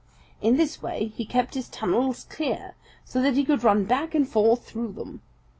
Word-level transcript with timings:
In 0.41 0.57
this 0.57 0.81
way 0.81 1.11
he 1.15 1.25
kept 1.25 1.53
his 1.53 1.69
tunnels 1.69 2.23
clear, 2.27 2.73
so 3.05 3.21
that 3.21 3.35
he 3.35 3.45
could 3.45 3.63
run 3.63 3.85
back 3.85 4.15
and 4.15 4.27
forth 4.27 4.65
through 4.65 4.93
them. 4.93 5.21